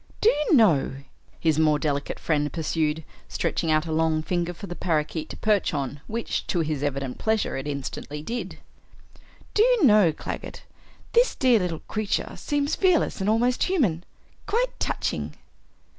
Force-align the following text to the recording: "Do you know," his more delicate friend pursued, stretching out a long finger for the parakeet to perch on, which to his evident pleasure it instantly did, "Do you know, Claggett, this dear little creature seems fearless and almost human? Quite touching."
"Do 0.19 0.31
you 0.31 0.55
know," 0.55 0.95
his 1.39 1.59
more 1.59 1.77
delicate 1.77 2.17
friend 2.17 2.51
pursued, 2.51 3.03
stretching 3.29 3.69
out 3.69 3.85
a 3.85 3.91
long 3.91 4.23
finger 4.23 4.51
for 4.51 4.65
the 4.65 4.75
parakeet 4.75 5.29
to 5.29 5.37
perch 5.37 5.75
on, 5.75 6.01
which 6.07 6.47
to 6.47 6.61
his 6.61 6.81
evident 6.81 7.19
pleasure 7.19 7.55
it 7.55 7.67
instantly 7.67 8.23
did, 8.23 8.57
"Do 9.53 9.61
you 9.61 9.83
know, 9.85 10.11
Claggett, 10.11 10.63
this 11.13 11.35
dear 11.35 11.59
little 11.59 11.83
creature 11.87 12.33
seems 12.35 12.73
fearless 12.75 13.21
and 13.21 13.29
almost 13.29 13.61
human? 13.65 14.03
Quite 14.47 14.79
touching." 14.79 15.35